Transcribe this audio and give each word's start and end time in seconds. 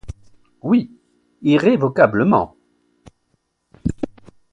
Oui, 0.63 0.97
irrévocablement. 1.43 2.55